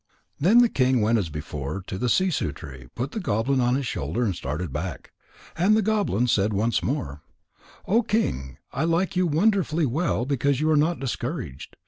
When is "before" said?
1.29-1.83